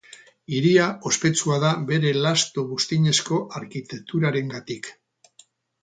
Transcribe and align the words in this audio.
Hiria 0.53 0.87
ospetsua 1.09 1.59
da 1.65 1.69
bere 1.91 2.15
lasto-buztinezko 2.23 3.43
arkitekturarengatik. 3.63 4.95